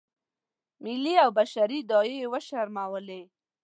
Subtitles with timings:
[0.83, 3.21] ملي او بشري داعیې یې وشرمولې.